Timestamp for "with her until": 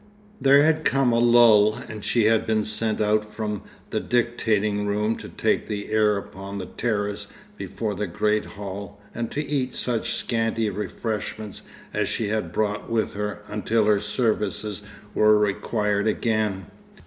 12.89-13.85